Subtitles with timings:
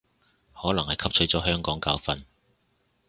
[0.59, 2.21] 可能係汲取咗香港教訓